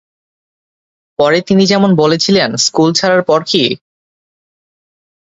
পরে 1.19 1.39
তিনি 1.41 1.63
যেমন 1.65 1.91
বলেছিলেন, 1.95 2.49
স্কুল 2.65 2.89
ছাড়ার 2.93 3.21
পর 3.23 3.39
কী? 3.43 3.63